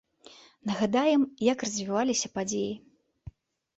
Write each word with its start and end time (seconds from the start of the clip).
Нагадаем, 0.69 1.21
як 1.51 1.57
развіваліся 1.67 2.27
падзеі. 2.39 2.73